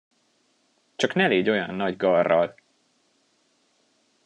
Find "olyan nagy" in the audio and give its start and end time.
1.49-1.97